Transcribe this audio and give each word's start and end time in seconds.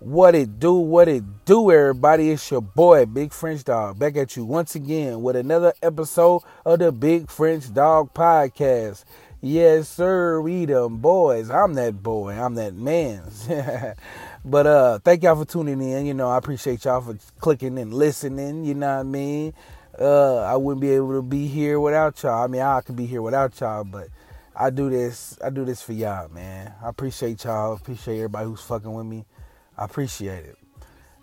What 0.00 0.34
it 0.34 0.58
do, 0.58 0.76
what 0.76 1.08
it 1.08 1.44
do, 1.44 1.70
everybody. 1.70 2.30
It's 2.30 2.50
your 2.50 2.62
boy, 2.62 3.04
Big 3.04 3.34
French 3.34 3.64
Dawg, 3.64 3.98
back 3.98 4.16
at 4.16 4.34
you 4.34 4.46
once 4.46 4.74
again 4.74 5.20
with 5.20 5.36
another 5.36 5.74
episode 5.82 6.40
of 6.64 6.78
the 6.78 6.90
Big 6.90 7.30
French 7.30 7.70
Dawg 7.70 8.14
Podcast. 8.14 9.04
Yes, 9.42 9.90
sir, 9.90 10.40
we 10.40 10.64
them 10.64 10.96
boys. 10.98 11.50
I'm 11.50 11.74
that 11.74 12.02
boy. 12.02 12.32
I'm 12.32 12.54
that 12.54 12.72
man. 12.72 13.24
but 14.44 14.66
uh 14.66 15.00
thank 15.00 15.22
y'all 15.22 15.36
for 15.36 15.44
tuning 15.44 15.82
in. 15.82 16.06
You 16.06 16.14
know, 16.14 16.30
I 16.30 16.38
appreciate 16.38 16.86
y'all 16.86 17.02
for 17.02 17.18
clicking 17.38 17.78
and 17.78 17.92
listening, 17.92 18.64
you 18.64 18.72
know 18.72 18.96
what 18.96 19.00
I 19.00 19.02
mean? 19.02 19.52
Uh 19.98 20.36
I 20.38 20.56
wouldn't 20.56 20.80
be 20.80 20.92
able 20.92 21.12
to 21.12 21.22
be 21.22 21.46
here 21.46 21.78
without 21.78 22.22
y'all. 22.22 22.42
I 22.42 22.46
mean, 22.46 22.62
I 22.62 22.80
could 22.80 22.96
be 22.96 23.04
here 23.04 23.20
without 23.20 23.60
y'all, 23.60 23.84
but 23.84 24.08
I 24.56 24.70
do 24.70 24.88
this 24.88 25.38
I 25.44 25.50
do 25.50 25.66
this 25.66 25.82
for 25.82 25.92
y'all, 25.92 26.30
man. 26.30 26.72
I 26.82 26.88
appreciate 26.88 27.44
y'all. 27.44 27.74
Appreciate 27.74 28.16
everybody 28.16 28.46
who's 28.46 28.62
fucking 28.62 28.94
with 28.94 29.04
me. 29.04 29.26
I 29.76 29.84
appreciate 29.84 30.44
it. 30.44 30.58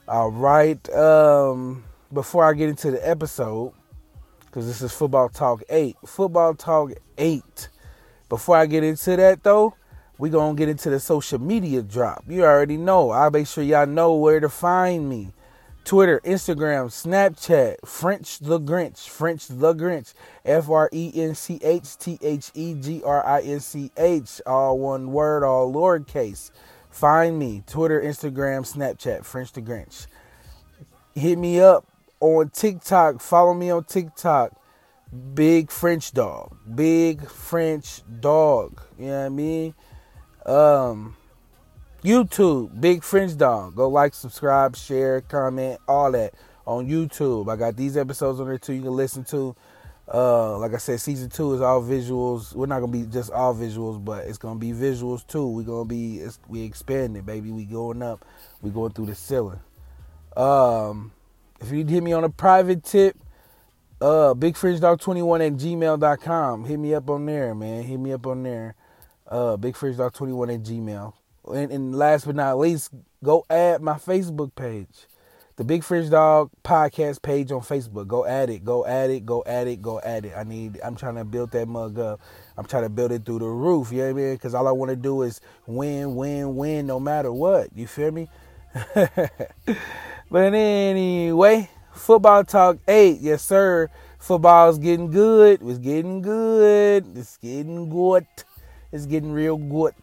All 0.07 0.32
right. 0.32 0.89
Um, 0.93 1.83
before 2.14 2.43
I 2.43 2.54
get 2.54 2.69
into 2.69 2.92
the 2.92 3.07
episode, 3.07 3.74
because 4.46 4.65
this 4.65 4.82
is 4.82 4.93
Football 4.93 5.29
Talk 5.29 5.64
8. 5.69 5.97
Football 6.05 6.55
Talk 6.55 6.91
8. 7.18 7.69
Before 8.29 8.57
I 8.57 8.65
get 8.65 8.83
into 8.83 9.15
that, 9.15 9.43
though, 9.43 9.75
we 10.18 10.29
going 10.29 10.55
to 10.55 10.60
get 10.60 10.69
into 10.69 10.89
the 10.89 11.00
social 11.00 11.39
media 11.39 11.82
drop. 11.82 12.24
You 12.28 12.43
already 12.43 12.78
know. 12.78 13.11
I'll 13.11 13.32
make 13.32 13.47
sure 13.47 13.64
y'all 13.64 13.86
know 13.86 14.15
where 14.15 14.39
to 14.39 14.50
find 14.50 15.07
me. 15.07 15.33
Twitter, 15.88 16.19
Instagram, 16.25 16.88
Snapchat, 16.88 17.88
French 17.88 18.39
the 18.39 18.60
Grinch, 18.60 19.07
French 19.07 19.47
the 19.47 19.74
Grinch, 19.74 20.14
F 20.43 20.69
R 20.69 20.89
E 20.91 21.11
N 21.16 21.33
C 21.33 21.61
H 21.64 21.97
T 21.97 22.19
H 22.21 22.52
E 22.54 22.74
G 22.74 23.02
R 23.05 23.25
I 23.25 23.39
N 23.39 23.61
C 23.61 23.89
H, 23.96 24.41
all 24.46 24.77
one 24.79 25.14
word, 25.14 25.46
all 25.46 25.71
lowercase. 25.71 26.52
Find 26.97 27.37
me 27.37 27.61
Twitter, 27.68 28.01
Instagram, 28.01 28.65
Snapchat, 28.65 29.24
French 29.24 29.51
the 29.51 29.61
Grinch. 29.61 30.07
Hit 31.14 31.38
me 31.38 31.60
up 31.60 31.86
on 32.19 32.49
TikTok. 32.49 33.21
Follow 33.21 33.53
me 33.53 33.69
on 33.69 33.83
TikTok. 33.83 34.59
Big 35.36 35.69
French 35.69 36.11
Dawg. 36.11 36.58
Big 36.73 37.30
French 37.30 38.02
Dawg. 38.19 38.81
You 38.97 39.05
know 39.05 39.19
what 39.19 39.25
I 39.25 39.30
mean? 39.30 39.75
Um 40.47 41.16
YouTube, 42.03 42.81
Big 42.81 43.03
French 43.03 43.38
Dawg. 43.38 43.75
Go 43.75 43.89
like, 43.89 44.16
subscribe, 44.16 44.75
share, 44.75 45.21
comment, 45.21 45.80
all 45.88 46.11
that 46.14 46.33
on 46.66 46.88
YouTube. 46.88 47.47
I 47.47 47.58
got 47.58 47.75
these 47.75 47.95
episodes 47.95 48.39
on 48.39 48.47
there 48.47 48.58
too 48.58 48.73
you 48.73 48.81
can 48.81 48.95
listen 48.95 49.23
to. 49.25 49.55
Uh, 50.11 50.58
like 50.58 50.73
I 50.73 50.77
said, 50.77 51.02
season 51.02 51.30
two 51.30 51.53
is 51.53 51.61
all 51.61 51.81
visuals. 51.83 52.53
We're 52.53 52.66
not 52.66 52.80
gonna 52.80 52.91
be 52.91 53.03
just 53.03 53.30
all 53.31 53.53
visuals, 53.53 54.03
but 54.03 54.25
it's 54.25 54.38
gonna 54.38 54.59
be 54.59 54.72
visuals 54.72 55.27
too. 55.27 55.47
We're 55.49 55.64
gonna 55.64 55.86
be 55.86 56.25
we 56.47 56.64
expanding, 56.64 57.23
baby. 57.23 57.52
We 57.52 57.66
going 57.66 58.02
up. 58.02 58.23
We 58.61 58.69
going 58.69 58.94
through 58.94 59.08
the 59.08 59.16
ceiling. 59.16 59.59
Um, 60.38 61.11
if 61.59 61.72
you 61.72 61.83
hit 61.86 62.03
me 62.03 62.14
on 62.14 62.23
a 62.23 62.30
private 62.30 62.83
tip, 62.83 63.17
uh, 63.99 64.33
bigfrenchdog21 64.33 65.45
at 65.45 65.53
gmail.com. 65.53 66.66
Hit 66.66 66.80
me 66.80 66.94
up 66.94 67.09
on 67.09 67.25
there, 67.25 67.53
man. 67.53 67.83
Hit 67.83 67.99
me 67.99 68.14
up 68.14 68.27
on 68.27 68.44
there. 68.44 68.75
Uh, 69.27 69.58
bigfrenchdog21 69.58 70.53
at 70.53 70.64
gmail. 70.64 71.14
And, 71.53 71.71
and 71.71 71.95
last 71.95 72.25
but 72.25 72.36
not 72.36 72.59
least, 72.59 72.92
go 73.23 73.45
add 73.49 73.81
my 73.81 73.95
Facebook 73.95 74.55
page 74.55 75.08
the 75.58 75.63
Big 75.63 75.83
French 75.83 76.11
Dawg 76.11 76.52
podcast 76.63 77.23
page 77.23 77.52
on 77.52 77.61
Facebook. 77.61 78.08
Go 78.08 78.25
add 78.25 78.52
it. 78.52 78.63
Go 78.63 78.86
add 78.86 79.09
it. 79.09 79.25
Go 79.25 79.44
add 79.45 79.67
it. 79.67 79.81
Go 79.81 79.99
add 79.99 80.25
it. 80.25 80.33
I 80.38 80.44
need. 80.44 80.80
I'm 80.83 80.95
trying 80.95 81.16
to 81.16 81.25
build 81.25 81.52
that 81.52 81.67
mug 81.67 81.97
up. 81.97 82.22
I'm 82.55 82.66
trying 82.66 82.83
to 82.83 82.89
build 82.89 83.11
it 83.11 83.25
through 83.25 83.39
the 83.39 83.47
roof. 83.47 83.91
You 83.91 83.97
know 83.97 84.03
what 84.05 84.09
I 84.09 84.14
mean? 84.14 84.33
Because 84.33 84.53
all 84.53 84.67
I 84.67 84.72
want 84.72 84.89
to 84.89 84.95
do 84.95 85.23
is 85.23 85.41
win, 85.66 86.16
win, 86.16 86.55
win, 86.55 86.86
no 86.86 86.99
matter 86.99 87.33
what. 87.33 87.69
You 87.75 87.88
feel 87.88 88.11
me? 88.11 88.30
but 88.94 90.53
anyway, 90.53 91.69
football 91.92 92.44
talk 92.44 92.77
eight. 92.88 93.17
Yes, 93.19 93.42
sir. 93.42 93.89
Football's 94.19 94.77
getting 94.77 95.09
good. 95.09 95.61
It's 95.64 95.80
getting 95.80 96.21
good. 96.21 97.17
It's 97.17 97.37
getting 97.37 97.89
good. 97.89 98.27
It's 98.92 99.08
getting 99.08 99.31
real 99.31 99.58
good. 99.58 99.95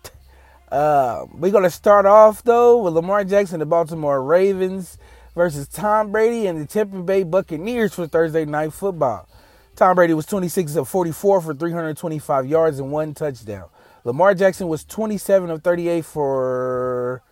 Uh, 0.72 1.26
we're 1.32 1.52
gonna 1.52 1.70
start 1.70 2.06
off 2.06 2.42
though 2.42 2.82
with 2.82 2.94
Lamar 2.94 3.22
Jackson, 3.22 3.60
the 3.60 3.66
Baltimore 3.66 4.20
Ravens 4.20 4.98
versus 5.34 5.68
Tom 5.68 6.12
Brady 6.12 6.46
and 6.46 6.60
the 6.60 6.66
Tampa 6.66 7.02
Bay 7.02 7.22
Buccaneers 7.22 7.94
for 7.94 8.06
Thursday 8.06 8.44
night 8.44 8.72
football. 8.72 9.28
Tom 9.76 9.96
Brady 9.96 10.14
was 10.14 10.26
26 10.26 10.76
of 10.76 10.88
44 10.88 11.40
for 11.40 11.54
325 11.54 12.46
yards 12.46 12.78
and 12.78 12.92
one 12.92 13.12
touchdown. 13.14 13.68
Lamar 14.04 14.34
Jackson 14.34 14.68
was 14.68 14.84
27 14.84 15.50
of 15.50 15.62
38 15.62 16.04
for 16.04 17.22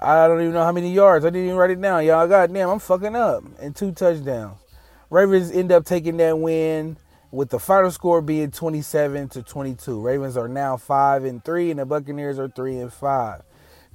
I 0.00 0.26
don't 0.26 0.40
even 0.40 0.54
know 0.54 0.64
how 0.64 0.72
many 0.72 0.92
yards. 0.92 1.24
I 1.24 1.28
didn't 1.28 1.46
even 1.46 1.56
write 1.56 1.70
it 1.70 1.80
down, 1.80 2.04
y'all. 2.04 2.26
Goddamn, 2.26 2.70
I'm 2.70 2.78
fucking 2.78 3.14
up. 3.14 3.44
And 3.60 3.76
two 3.76 3.92
touchdowns. 3.92 4.58
Ravens 5.10 5.50
end 5.52 5.70
up 5.70 5.84
taking 5.84 6.16
that 6.16 6.38
win 6.38 6.96
with 7.30 7.50
the 7.50 7.58
final 7.58 7.90
score 7.90 8.20
being 8.20 8.50
27 8.50 9.28
to 9.30 9.42
22. 9.42 10.00
Ravens 10.00 10.36
are 10.36 10.48
now 10.48 10.76
5 10.76 11.24
and 11.24 11.44
3 11.44 11.70
and 11.70 11.80
the 11.80 11.86
Buccaneers 11.86 12.38
are 12.38 12.48
3 12.48 12.78
and 12.78 12.92
5. 12.92 13.42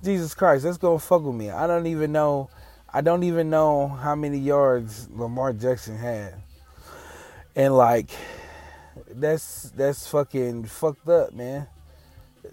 Jesus 0.04 0.36
Christ, 0.36 0.64
that's 0.64 0.78
going 0.78 1.00
to 1.00 1.06
fuck 1.06 1.24
with 1.24 1.36
me. 1.36 1.50
I 1.50 1.66
don't 1.66 1.88
even 1.88 2.12
know 2.12 2.50
I 2.94 3.02
don't 3.02 3.24
even 3.24 3.50
know 3.50 3.88
how 3.88 4.16
many 4.16 4.38
yards 4.38 5.10
Lamar 5.12 5.54
Jackson 5.54 5.98
had. 5.98 6.36
And 7.56 7.76
like 7.76 8.12
that's 9.10 9.72
that's 9.76 10.08
fucking 10.08 10.66
fucked 10.66 11.08
up, 11.10 11.34
man. 11.34 11.68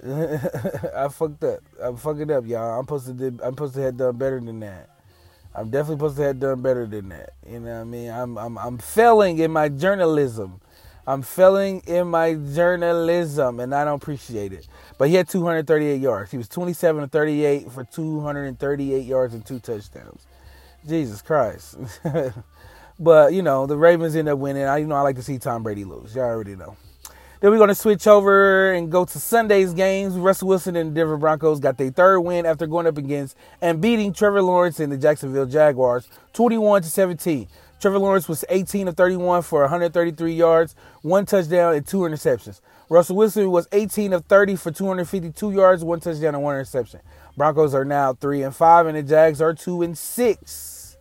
I 0.05 1.09
fucked 1.09 1.45
up. 1.45 1.61
I'm 1.81 1.97
fucking 1.97 2.31
up, 2.31 2.47
y'all. 2.47 2.79
I'm 2.79 2.85
supposed 2.85 3.07
to 3.07 3.13
did, 3.13 3.41
I'm 3.43 3.53
supposed 3.53 3.75
to 3.75 3.83
have 3.83 3.97
done 3.97 4.17
better 4.17 4.41
than 4.41 4.61
that. 4.61 4.91
I'm 5.55 5.71
definitely 5.71 5.97
supposed 5.97 6.17
to 6.17 6.23
have 6.25 6.41
done 6.41 6.63
better 6.63 6.87
than 6.87 7.11
that. 7.11 7.35
You 7.49 7.61
know 7.61 7.75
what 7.75 7.81
I 7.81 7.85
mean? 7.85 8.11
I'm 8.11 8.37
I'm 8.37 8.59
I'm 8.59 8.79
failing 8.79 9.39
in 9.39 9.53
my 9.53 9.69
journalism. 9.69 10.61
I'm 11.07 11.23
failing 11.23 11.83
in 11.87 12.09
my 12.09 12.35
journalism 12.35 13.61
and 13.61 13.75
I 13.75 13.85
don't 13.85 14.03
appreciate 14.03 14.53
it. 14.53 14.67
But 14.97 15.09
he 15.09 15.15
had 15.17 15.29
238 15.29 16.01
yards. 16.01 16.31
He 16.31 16.39
was 16.39 16.49
27 16.49 17.03
to 17.03 17.09
38 17.09 17.71
for 17.71 17.85
238 17.85 19.05
yards 19.05 19.35
and 19.35 19.45
two 19.45 19.59
touchdowns. 19.59 20.27
Jesus 20.87 21.21
Christ. 21.21 21.77
but, 22.99 23.33
you 23.35 23.43
know, 23.43 23.67
the 23.67 23.77
Ravens 23.77 24.17
end 24.17 24.29
up 24.29 24.39
winning. 24.39 24.65
I 24.65 24.79
you 24.79 24.87
know 24.87 24.95
I 24.95 25.03
like 25.03 25.17
to 25.17 25.23
see 25.23 25.39
Tom 25.39 25.63
Brady 25.63 25.85
lose. 25.85 26.15
Y'all 26.15 26.25
already 26.25 26.57
know. 26.57 26.77
Then 27.41 27.51
we're 27.51 27.59
going 27.59 27.69
to 27.69 27.75
switch 27.75 28.07
over 28.07 28.73
and 28.73 28.91
go 28.91 29.05
to 29.05 29.21
Sunday's 29.21 29.75
games. 29.75 30.15
Russell 30.15 30.49
Wilson 30.49 30.77
and 30.77 30.93
the 30.93 30.95
Denver 30.95 31.19
Broncos 31.19 31.61
got 31.61 31.77
their 31.77 31.91
third 31.91 32.21
win 32.21 32.47
after 32.47 32.67
going 32.67 32.87
up 32.87 32.97
against 32.97 33.37
and 33.61 33.83
beating 33.83 34.15
Trevor 34.15 34.41
Lawrence 34.41 34.81
and 34.81 34.91
the 34.91 34.97
Jacksonville 34.97 35.45
Jaguars 35.45 36.09
21 36.33 36.81
to 36.83 36.89
17. 36.89 37.47
Trevor 37.85 37.99
Lawrence 37.99 38.31
was 38.31 38.47
18 38.49 38.89
of 38.89 38.97
31 38.97 39.43
for 39.43 39.61
133 39.61 40.33
yards, 40.33 40.75
one 41.03 41.27
touchdown, 41.27 41.75
and 41.75 41.87
two 41.87 41.99
interceptions. 41.99 42.63
Russell 42.89 43.17
Wilson 43.17 43.51
was 43.51 43.69
18 43.73 44.15
of 44.15 44.25
30 44.25 44.57
for 44.57 44.71
252 44.71 45.51
yards, 45.51 45.85
one 45.85 46.01
touchdown, 46.01 46.35
and 46.35 46.43
one 46.43 46.55
interception. 46.55 47.01
Broncos 47.37 47.75
are 47.75 47.85
now 47.85 48.15
three 48.15 48.43
and 48.43 48.57
five, 48.57 48.87
and 48.87 48.97
the 48.97 49.03
Jags 49.03 49.43
are 49.43 49.53
two 49.53 49.83
and 49.83 49.99
six. 49.99 50.97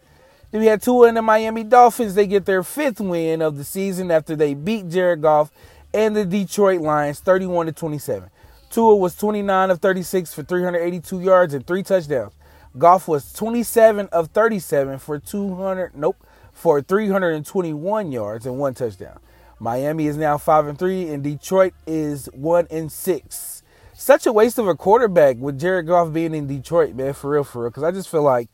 Then 0.52 0.60
we 0.60 0.68
had 0.68 0.82
Tua 0.82 1.08
and 1.08 1.16
the 1.16 1.22
Miami 1.22 1.64
Dolphins. 1.64 2.16
They 2.16 2.28
get 2.28 2.46
their 2.46 2.64
fifth 2.64 3.00
win 3.00 3.42
of 3.42 3.56
the 3.58 3.64
season 3.64 4.12
after 4.12 4.36
they 4.36 4.54
beat 4.54 4.90
Jared 4.90 5.22
Goff 5.22 5.54
and 5.94 6.14
the 6.14 6.26
Detroit 6.26 6.82
Lions 6.82 7.22
31 7.22 7.68
to 7.68 7.72
27. 7.72 8.30
Tua 8.70 8.94
was 8.98 9.16
29 9.16 9.72
of 9.72 9.80
36 9.80 10.34
for 10.34 10.44
382 10.44 11.22
yards 11.22 11.54
and 11.54 11.66
three 11.66 11.84
touchdowns. 11.84 12.34
Goff 12.78 13.08
was 13.08 13.32
27 13.32 14.10
of 14.12 14.32
37 14.32 15.00
for 15.00 15.18
200 15.18 15.96
nope 15.96 16.18
for 16.54 16.82
321 16.82 18.12
yards 18.12 18.46
and 18.46 18.58
one 18.58 18.74
touchdown. 18.74 19.20
Miami 19.60 20.08
is 20.08 20.18
now 20.18 20.38
5 20.38 20.68
and 20.68 20.80
3 20.80 21.10
and 21.10 21.24
Detroit 21.24 21.74
is 21.86 22.28
1 22.34 22.68
and 22.70 22.92
6. 22.92 23.64
Such 23.94 24.26
a 24.26 24.34
waste 24.34 24.58
of 24.58 24.68
a 24.68 24.76
quarterback 24.76 25.38
with 25.38 25.60
Jared 25.60 25.88
Goff 25.88 26.14
being 26.14 26.34
in 26.34 26.48
Detroit, 26.48 26.96
man, 26.96 27.14
for 27.14 27.32
real 27.32 27.44
for 27.44 27.64
real 27.64 27.72
cuz 27.72 27.84
I 27.84 27.92
just 27.92 28.10
feel 28.10 28.24
like 28.24 28.50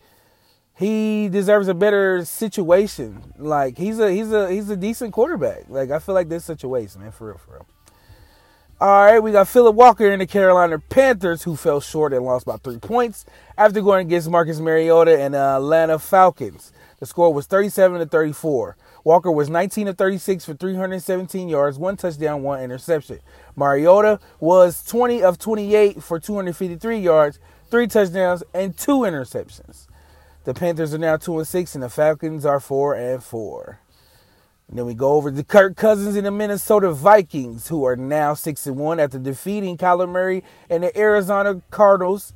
he 0.79 1.27
deserves 1.27 1.67
a 1.67 1.73
better 1.73 2.23
situation. 2.23 3.33
Like 3.37 3.77
he's 3.77 3.99
a 3.99 4.11
he's 4.11 4.31
a 4.31 4.49
he's 4.49 4.69
a 4.69 4.77
decent 4.77 5.13
quarterback. 5.13 5.63
Like 5.67 5.91
I 5.91 5.99
feel 5.99 6.15
like 6.15 6.29
this 6.29 6.43
is 6.43 6.47
such 6.47 6.63
a 6.63 6.67
waste, 6.67 6.97
man, 6.97 7.11
for 7.11 7.27
real 7.27 7.37
for 7.37 7.53
real. 7.53 7.67
All 8.81 8.87
right, 8.87 9.19
we 9.19 9.33
got 9.33 9.49
Philip 9.49 9.75
Walker 9.75 10.09
in 10.09 10.19
the 10.19 10.25
Carolina 10.25 10.79
Panthers, 10.79 11.43
who 11.43 11.57
fell 11.57 11.81
short 11.81 12.13
and 12.13 12.23
lost 12.23 12.45
by 12.45 12.55
three 12.55 12.77
points 12.77 13.25
after 13.57 13.81
going 13.81 14.07
against 14.07 14.29
Marcus 14.29 14.61
Mariota 14.61 15.19
and 15.19 15.35
uh, 15.35 15.57
Atlanta 15.57 15.99
Falcons. 15.99 16.71
The 16.99 17.05
score 17.05 17.33
was 17.33 17.45
37 17.45 17.99
to 17.99 18.05
34. 18.05 18.75
Walker 19.03 19.31
was 19.31 19.49
19 19.49 19.87
of 19.87 19.97
36 19.97 20.45
for 20.45 20.53
317 20.53 21.47
yards, 21.47 21.79
one 21.79 21.95
touchdown, 21.95 22.43
one 22.43 22.61
interception. 22.61 23.19
Mariota 23.55 24.19
was 24.39 24.83
20 24.83 25.23
of 25.23 25.39
28 25.39 26.03
for 26.03 26.19
253 26.19 26.99
yards, 26.99 27.39
three 27.71 27.87
touchdowns, 27.87 28.43
and 28.53 28.77
two 28.77 28.99
interceptions. 28.99 29.87
The 30.43 30.53
Panthers 30.53 30.93
are 30.93 30.97
now 30.97 31.15
2 31.15 31.39
and 31.39 31.47
6, 31.47 31.75
and 31.75 31.83
the 31.83 31.89
Falcons 31.89 32.45
are 32.45 32.59
4 32.59 32.95
and 32.95 33.23
4. 33.23 33.79
And 34.67 34.77
then 34.77 34.85
we 34.85 34.93
go 34.93 35.13
over 35.13 35.31
to 35.31 35.43
Kirk 35.43 35.75
Cousins 35.75 36.15
and 36.15 36.25
the 36.25 36.31
Minnesota 36.31 36.91
Vikings, 36.91 37.69
who 37.69 37.85
are 37.85 37.95
now 37.95 38.33
6 38.33 38.67
and 38.67 38.77
1 38.77 38.99
after 38.99 39.19
defeating 39.19 39.77
Kyler 39.77 40.07
Murray 40.07 40.43
and 40.69 40.83
the 40.83 40.97
Arizona 40.97 41.61
Cardinals 41.71 42.33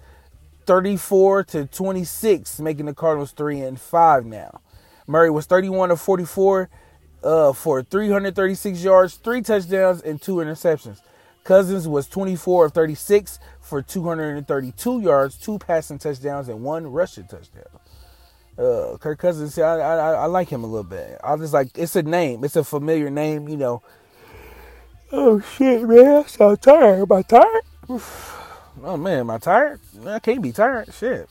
34 0.66 1.44
to 1.46 1.66
26, 1.66 2.60
making 2.60 2.88
the 2.88 2.94
Cardinals 2.94 3.32
3 3.32 3.62
and 3.62 3.80
5 3.80 4.26
now. 4.26 4.62
Murray 5.08 5.30
was 5.30 5.46
31 5.46 5.92
of 5.92 6.02
44 6.02 6.70
uh, 7.24 7.54
for 7.54 7.84
336 7.84 8.84
yards, 8.84 9.16
three 9.16 9.42
touchdowns, 9.42 10.02
and 10.02 10.22
two 10.22 10.36
interceptions. 10.36 11.00
Cousins 11.44 11.88
was 11.88 12.08
24 12.08 12.68
of 12.68 12.74
36 12.74 13.40
for 13.62 13.82
232 13.82 15.02
yards, 15.02 15.36
two 15.38 15.60
passing 15.60 15.98
touchdowns, 15.98 16.48
and 16.50 16.64
one 16.64 16.88
rushing 16.88 17.28
touchdown. 17.28 17.66
Uh, 18.58 18.98
Kirk 18.98 19.20
Cousins, 19.20 19.58
I, 19.58 19.80
I, 19.80 20.14
I 20.14 20.26
like 20.26 20.50
him 20.50 20.64
a 20.64 20.68
little 20.68 20.84
bit. 20.84 21.20
I 21.24 21.36
just 21.38 21.54
like 21.54 21.78
it's 21.78 21.96
a 21.96 22.04
name, 22.04 22.44
it's 22.44 22.56
a 22.56 22.64
familiar 22.64 23.10
name, 23.10 23.50
you 23.50 23.58
know. 23.58 23.82
Oh 25.12 25.40
shit, 25.42 25.84
man, 25.84 26.18
I'm 26.18 26.28
so 26.28 26.56
tired. 26.56 27.02
Am 27.02 27.12
I 27.12 27.22
tired? 27.24 27.64
Oh 28.82 28.98
man, 28.98 29.20
am 29.20 29.30
I 29.30 29.38
tired? 29.38 29.80
I 30.06 30.20
can't 30.20 30.42
be 30.42 30.52
tired. 30.52 30.94
Shit. 30.94 31.30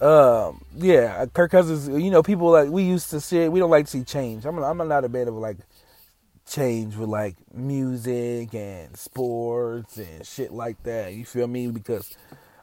Um, 0.00 0.64
yeah, 0.76 1.26
Kirk 1.26 1.50
Cousins. 1.50 1.88
You 1.88 2.10
know, 2.10 2.22
people 2.22 2.50
like 2.50 2.68
we 2.68 2.82
used 2.82 3.10
to 3.10 3.20
see. 3.20 3.48
We 3.48 3.60
don't 3.60 3.70
like 3.70 3.86
to 3.86 3.90
see 3.90 4.04
change. 4.04 4.44
I'm 4.46 4.58
I'm 4.58 4.88
not 4.88 5.04
a 5.04 5.08
bit 5.08 5.28
of 5.28 5.34
like 5.34 5.58
change 6.48 6.96
with 6.96 7.08
like 7.08 7.36
music 7.54 8.54
and 8.54 8.96
sports 8.96 9.96
and 9.96 10.26
shit 10.26 10.52
like 10.52 10.82
that. 10.82 11.12
You 11.14 11.24
feel 11.24 11.46
me? 11.46 11.68
Because 11.68 12.16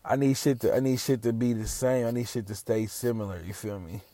I 0.03 0.15
need 0.15 0.37
shit 0.37 0.61
to 0.61 0.75
I 0.75 0.79
need 0.79 0.99
shit 0.99 1.21
to 1.23 1.33
be 1.33 1.53
the 1.53 1.67
same. 1.67 2.05
I 2.05 2.11
need 2.11 2.27
shit 2.27 2.47
to 2.47 2.55
stay 2.55 2.87
similar. 2.87 3.41
You 3.45 3.53
feel 3.53 3.79
me? 3.79 4.01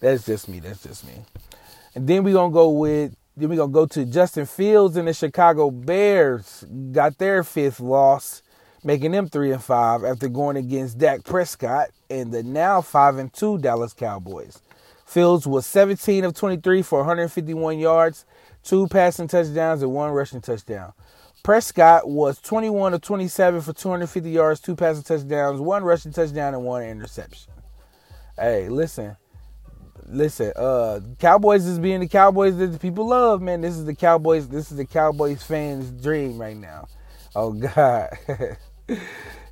That's 0.00 0.26
just 0.26 0.48
me. 0.48 0.60
That's 0.60 0.82
just 0.82 1.06
me. 1.06 1.14
And 1.94 2.06
then 2.06 2.24
we 2.24 2.32
gonna 2.32 2.52
go 2.52 2.70
with 2.70 3.14
then 3.36 3.48
we 3.48 3.56
gonna 3.56 3.72
go 3.72 3.86
to 3.86 4.04
Justin 4.04 4.46
Fields 4.46 4.96
and 4.96 5.08
the 5.08 5.12
Chicago 5.12 5.70
Bears. 5.70 6.64
Got 6.92 7.18
their 7.18 7.42
fifth 7.42 7.80
loss, 7.80 8.42
making 8.84 9.12
them 9.12 9.28
three 9.28 9.50
and 9.50 9.64
five 9.64 10.04
after 10.04 10.28
going 10.28 10.56
against 10.56 10.98
Dak 10.98 11.24
Prescott 11.24 11.88
and 12.10 12.32
the 12.32 12.42
now 12.42 12.82
five 12.82 13.16
and 13.16 13.32
two 13.32 13.58
Dallas 13.58 13.94
Cowboys. 13.94 14.60
Fields 15.06 15.46
was 15.46 15.66
17 15.66 16.24
of 16.24 16.34
23 16.34 16.82
for 16.82 16.98
151 17.00 17.78
yards, 17.78 18.24
two 18.62 18.86
passing 18.88 19.28
touchdowns, 19.28 19.82
and 19.82 19.92
one 19.92 20.10
rushing 20.10 20.40
touchdown. 20.40 20.92
Prescott 21.42 22.08
was 22.08 22.40
21 22.40 22.94
of 22.94 23.00
27 23.02 23.60
for 23.60 23.72
250 23.72 24.30
yards, 24.30 24.60
two 24.60 24.74
passing 24.74 25.02
touchdowns, 25.02 25.60
one 25.60 25.84
rushing 25.84 26.12
touchdown, 26.12 26.54
and 26.54 26.64
one 26.64 26.82
interception. 26.82 27.52
Hey, 28.36 28.68
listen, 28.68 29.16
listen. 30.06 30.52
Uh, 30.56 31.00
Cowboys 31.18 31.66
is 31.66 31.78
being 31.78 32.00
the 32.00 32.08
Cowboys 32.08 32.56
that 32.56 32.68
the 32.68 32.78
people 32.78 33.06
love, 33.08 33.42
man. 33.42 33.60
This 33.60 33.76
is 33.76 33.84
the 33.84 33.94
Cowboys. 33.94 34.48
This 34.48 34.70
is 34.70 34.78
the 34.78 34.86
Cowboys 34.86 35.42
fans' 35.42 35.90
dream 36.02 36.38
right 36.38 36.56
now. 36.56 36.88
Oh 37.36 37.52
God. 37.52 38.08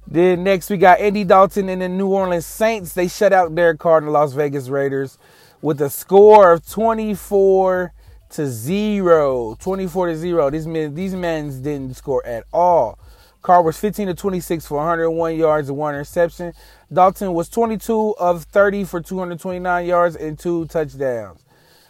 then 0.07 0.45
next 0.45 0.71
we 0.71 0.77
got 0.77 1.01
Andy 1.01 1.25
Dalton 1.25 1.69
and 1.69 1.83
the 1.83 1.89
New 1.89 2.09
Orleans 2.09 2.47
Saints. 2.47 2.93
They 2.93 3.09
shut 3.09 3.33
out 3.33 3.55
Derek 3.55 3.79
Carr 3.79 3.99
and 3.99 4.07
the 4.07 4.11
Las 4.11 4.33
Vegas 4.33 4.69
Raiders 4.69 5.19
with 5.61 5.81
a 5.81 5.91
score 5.91 6.53
of 6.53 6.69
24 6.69 7.93
to 8.31 8.47
0. 8.47 9.57
24 9.61 10.07
to 10.07 10.17
0. 10.17 10.51
These 10.51 10.67
men 10.67 10.95
these 10.95 11.15
men 11.15 11.63
didn't 11.63 11.97
score 11.97 12.25
at 12.27 12.45
all. 12.53 12.99
Carr 13.43 13.63
was 13.63 13.77
15 13.77 14.07
to 14.07 14.15
26 14.15 14.67
for 14.67 14.79
101 14.79 15.37
yards 15.37 15.69
and 15.69 15.77
one 15.77 15.95
interception. 15.95 16.53
Dalton 16.93 17.33
was 17.35 17.49
22 17.49 18.15
of 18.19 18.45
30 18.45 18.85
for 18.85 19.01
229 19.01 19.87
yards 19.87 20.15
and 20.15 20.39
two 20.39 20.67
touchdowns. 20.67 21.45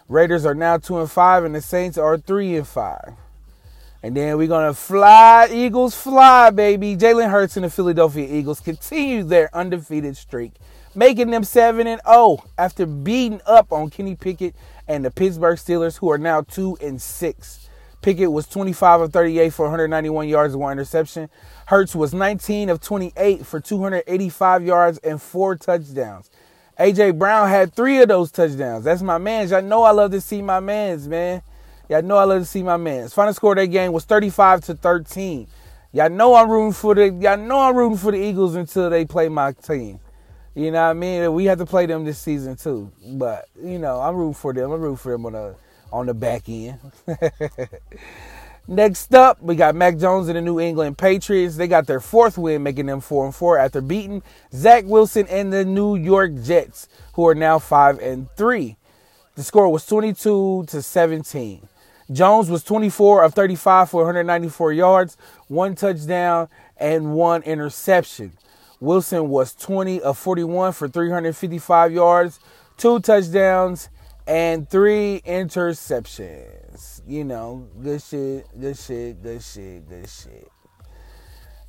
Raiders 0.08 0.46
are 0.46 0.54
now 0.54 0.78
2 0.78 1.00
and 1.00 1.10
5 1.10 1.44
and 1.44 1.54
the 1.54 1.60
Saints 1.60 1.98
are 1.98 2.16
3 2.16 2.56
and 2.56 2.66
5. 2.66 3.14
And 4.02 4.16
then 4.16 4.36
we're 4.36 4.48
going 4.48 4.66
to 4.66 4.74
fly, 4.74 5.48
Eagles 5.52 5.94
fly, 5.94 6.50
baby. 6.50 6.96
Jalen 6.96 7.30
Hurts 7.30 7.56
and 7.56 7.64
the 7.64 7.70
Philadelphia 7.70 8.26
Eagles 8.28 8.58
continue 8.58 9.22
their 9.22 9.48
undefeated 9.54 10.16
streak, 10.16 10.54
making 10.94 11.30
them 11.30 11.44
7 11.44 11.86
and 11.86 12.00
0 12.04 12.42
after 12.58 12.84
beating 12.84 13.40
up 13.46 13.72
on 13.72 13.90
Kenny 13.90 14.16
Pickett 14.16 14.56
and 14.88 15.04
the 15.04 15.10
Pittsburgh 15.10 15.56
Steelers, 15.56 15.98
who 15.98 16.10
are 16.10 16.18
now 16.18 16.40
2 16.40 16.78
and 16.82 17.00
6. 17.00 17.68
Pickett 18.02 18.32
was 18.32 18.48
25 18.48 19.02
of 19.02 19.12
38 19.12 19.52
for 19.52 19.66
191 19.66 20.28
yards 20.28 20.54
and 20.54 20.60
one 20.60 20.72
interception. 20.72 21.30
Hurts 21.66 21.94
was 21.94 22.12
19 22.12 22.68
of 22.68 22.80
28 22.80 23.46
for 23.46 23.60
285 23.60 24.64
yards 24.64 24.98
and 24.98 25.22
four 25.22 25.54
touchdowns. 25.54 26.28
AJ 26.80 27.16
Brown 27.16 27.48
had 27.48 27.76
three 27.76 28.02
of 28.02 28.08
those 28.08 28.32
touchdowns. 28.32 28.82
That's 28.82 29.02
my 29.02 29.18
man's. 29.18 29.52
Y'all 29.52 29.62
know 29.62 29.84
I 29.84 29.92
love 29.92 30.10
to 30.10 30.20
see 30.20 30.42
my 30.42 30.58
man's, 30.58 31.06
man. 31.06 31.42
Y'all 31.92 32.00
know 32.00 32.16
I 32.16 32.24
love 32.24 32.40
to 32.40 32.46
see 32.46 32.62
my 32.62 32.78
man's. 32.78 33.12
Final 33.12 33.34
score 33.34 33.52
of 33.52 33.58
that 33.58 33.66
game 33.66 33.92
was 33.92 34.06
35 34.06 34.62
to 34.62 34.74
13. 34.74 35.46
Y'all 35.92 36.08
know 36.08 36.34
I'm 36.34 36.48
rooting 36.48 36.72
for 36.72 36.94
the 36.94 37.10
y'all 37.10 37.36
know 37.36 37.60
I'm 37.60 37.76
rooting 37.76 37.98
for 37.98 38.12
the 38.12 38.16
Eagles 38.16 38.54
until 38.54 38.88
they 38.88 39.04
play 39.04 39.28
my 39.28 39.52
team. 39.52 40.00
You 40.54 40.70
know 40.70 40.84
what 40.84 40.88
I 40.88 40.92
mean? 40.94 41.34
We 41.34 41.44
have 41.44 41.58
to 41.58 41.66
play 41.66 41.84
them 41.84 42.04
this 42.04 42.18
season 42.18 42.56
too. 42.56 42.90
But, 43.06 43.44
you 43.62 43.78
know, 43.78 44.00
I'm 44.00 44.16
rooting 44.16 44.32
for 44.32 44.54
them. 44.54 44.72
I'm 44.72 44.80
rooting 44.80 44.96
for 44.96 45.12
them 45.12 45.26
on 45.26 45.32
the 45.34 45.54
on 45.92 46.06
the 46.06 46.14
back 46.14 46.48
end. 46.48 46.78
Next 48.66 49.14
up, 49.14 49.42
we 49.42 49.54
got 49.54 49.74
Mac 49.74 49.98
Jones 49.98 50.28
and 50.28 50.36
the 50.38 50.40
New 50.40 50.60
England 50.60 50.96
Patriots. 50.96 51.56
They 51.56 51.68
got 51.68 51.86
their 51.86 52.00
fourth 52.00 52.38
win, 52.38 52.62
making 52.62 52.86
them 52.86 53.02
four 53.02 53.26
and 53.26 53.34
four 53.34 53.58
after 53.58 53.82
beating 53.82 54.22
Zach 54.54 54.84
Wilson 54.86 55.26
and 55.26 55.52
the 55.52 55.66
New 55.66 55.96
York 55.96 56.32
Jets, 56.42 56.88
who 57.12 57.28
are 57.28 57.34
now 57.34 57.58
five 57.58 57.98
and 57.98 58.30
three. 58.34 58.78
The 59.34 59.42
score 59.42 59.68
was 59.68 59.84
22 59.84 60.64
to 60.68 60.80
17. 60.80 61.68
Jones 62.12 62.50
was 62.50 62.62
24 62.62 63.24
of 63.24 63.34
35 63.34 63.90
for 63.90 64.02
194 64.02 64.72
yards, 64.72 65.16
one 65.48 65.74
touchdown, 65.74 66.48
and 66.76 67.14
one 67.14 67.42
interception. 67.42 68.32
Wilson 68.80 69.28
was 69.28 69.54
20 69.54 70.00
of 70.00 70.18
41 70.18 70.72
for 70.72 70.88
355 70.88 71.92
yards, 71.92 72.40
two 72.76 72.98
touchdowns, 73.00 73.88
and 74.26 74.68
three 74.68 75.22
interceptions. 75.24 77.00
You 77.06 77.24
know, 77.24 77.68
good 77.80 78.02
shit, 78.02 78.46
good 78.60 78.76
shit, 78.76 79.22
good 79.22 79.42
shit, 79.42 79.88
good 79.88 80.08
shit. 80.08 80.50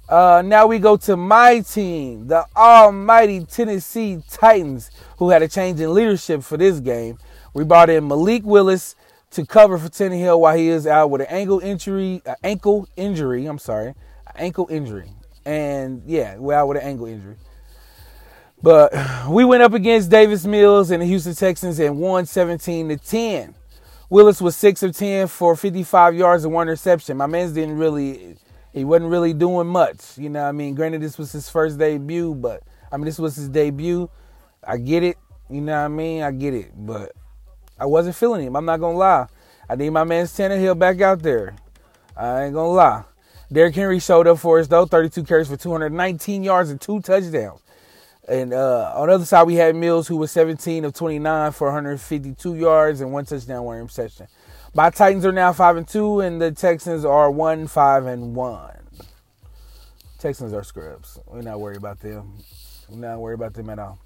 Uh, 0.10 0.42
now 0.46 0.68
we 0.68 0.80
go 0.80 0.98
to 0.98 1.16
my 1.16 1.62
team, 1.62 2.28
the 2.28 2.46
almighty 2.56 3.46
Tennessee 3.46 4.22
Titans, 4.30 4.92
who 5.18 5.30
had 5.30 5.42
a 5.42 5.48
change 5.48 5.80
in 5.80 5.94
leadership 5.94 6.44
for 6.44 6.58
this 6.58 6.80
game. 6.80 7.18
We 7.54 7.64
brought 7.64 7.90
in 7.90 8.08
Malik 8.08 8.44
Willis 8.44 8.96
to 9.34 9.46
cover 9.46 9.78
for 9.78 9.90
Tannehill 9.90 10.40
while 10.40 10.56
he 10.56 10.70
is 10.70 10.88
out 10.88 11.10
with 11.10 11.22
an 11.22 11.28
ankle 11.30 11.60
injury, 11.60 12.22
uh, 12.26 12.36
ankle 12.44 12.88
injury. 12.96 13.46
I'm 13.46 13.60
sorry, 13.60 13.96
ankle 14.36 14.68
injury, 14.70 15.10
and 15.46 16.02
yeah, 16.06 16.38
we're 16.38 16.54
out 16.54 16.68
with 16.68 16.78
an 16.78 16.84
ankle 16.84 17.08
injury. 17.08 17.38
But 18.62 18.94
we 19.30 19.44
went 19.44 19.62
up 19.62 19.74
against 19.74 20.10
Davis 20.10 20.46
Mills 20.46 20.90
and 20.90 21.02
the 21.02 21.06
Houston 21.06 21.36
Texans 21.36 21.80
and 21.80 21.98
won 21.98 22.26
17 22.26 22.90
to 22.90 22.98
10. 22.98 23.56
Willis 24.10 24.42
was 24.42 24.56
6 24.56 24.84
of 24.84 24.96
10 24.96 25.28
for 25.28 25.56
55 25.56 26.16
yards 26.16 26.46
and 26.46 26.54
one 26.54 26.68
interception. 26.68 27.18
My 27.18 27.26
man's 27.26 27.52
didn't 27.52 27.78
really, 27.78 28.38
he 28.72 28.86
wasn't 28.86 29.10
really 29.10 29.34
doing 29.34 29.68
much. 29.68 30.18
You 30.18 30.30
know 30.30 30.44
I 30.44 30.52
mean? 30.52 30.76
Granted, 30.76 31.02
this 31.02 31.18
was 31.18 31.32
his 31.32 31.50
first 31.50 31.78
debut, 31.78 32.36
but 32.36 32.62
I 32.92 32.98
mean, 32.98 33.06
this 33.06 33.20
was 33.20 33.36
his 33.36 33.50
debut. 33.50 34.10
I 34.66 34.78
get 34.78 35.04
it. 35.04 35.18
You 35.50 35.62
know 35.62 35.74
what 35.74 35.86
I 35.86 35.88
mean? 35.90 36.22
I 36.22 36.32
get 36.32 36.54
it. 36.54 36.72
But 36.76 37.12
I 37.80 37.86
wasn't 37.86 38.16
feeling 38.16 38.46
him. 38.46 38.56
I'm 38.56 38.66
not 38.66 38.78
to 38.78 38.88
lie. 38.88 39.28
I 39.70 39.76
need 39.76 39.90
my 39.90 40.04
man 40.04 40.26
Tannehill 40.26 40.78
back 40.78 41.02
out 41.02 41.22
there. 41.22 41.56
I 42.16 42.44
ain't 42.44 42.54
to 42.54 42.62
lie. 42.62 43.04
Derrick 43.52 43.76
Henry 43.76 44.00
showed 44.00 44.28
up 44.28 44.40
for 44.40 44.60
us, 44.60 44.68
though. 44.68 44.86
32 44.86 45.24
carries 45.24 45.48
for 45.48 45.58
219 45.58 46.44
yards 46.44 46.70
and 46.70 46.82
two 46.82 47.02
touchdowns. 47.02 47.62
And 48.28 48.54
uh, 48.54 48.94
on 48.96 49.10
the 49.10 49.16
other 49.16 49.26
side, 49.26 49.44
we 49.44 49.56
had 49.56 49.76
Mills, 49.76 50.08
who 50.08 50.18
was 50.18 50.32
17 50.32 50.86
of 50.86 50.94
29 50.94 51.52
for 51.52 51.68
152 51.68 52.56
yards 52.56 53.02
and 53.02 53.12
one 53.12 53.26
touchdown, 53.26 53.64
one 53.64 53.80
interception. 53.80 54.28
My 54.74 54.90
Titans 54.90 55.26
are 55.26 55.32
now 55.32 55.54
five 55.54 55.78
and 55.78 55.88
two, 55.88 56.22
and 56.22 56.42
the 56.42 56.52
Texans 56.52 57.06
are 57.06 57.30
one 57.30 57.68
five 57.68 58.06
and 58.06 58.36
one. 58.36 58.72
Texans 60.18 60.54
are 60.54 60.64
scrubs. 60.64 61.20
We're 61.28 61.42
not 61.42 61.60
worried 61.60 61.78
about 61.78 62.00
them. 62.00 62.34
We're 62.90 62.98
not 62.98 63.20
worried 63.20 63.36
about 63.36 63.54
them 63.54 63.70
at 63.70 63.78
all. 63.78 64.00